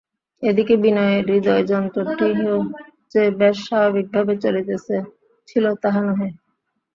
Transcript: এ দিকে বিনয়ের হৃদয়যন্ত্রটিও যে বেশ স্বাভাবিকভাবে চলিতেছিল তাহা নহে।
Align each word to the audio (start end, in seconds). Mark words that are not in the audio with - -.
এ 0.43 0.51
দিকে 0.57 0.73
বিনয়ের 0.83 1.23
হৃদয়যন্ত্রটিও 1.27 2.55
যে 3.11 3.23
বেশ 3.39 3.57
স্বাভাবিকভাবে 3.67 4.33
চলিতেছিল 4.43 5.65
তাহা 5.83 6.01
নহে। 6.07 6.29